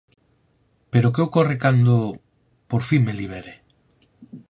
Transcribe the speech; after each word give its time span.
Pero 0.91 1.13
que 1.13 1.25
ocorre 1.27 1.55
cando... 1.63 1.95
por 2.71 2.81
fin 2.89 3.01
me 3.07 3.17
libere? 3.21 3.53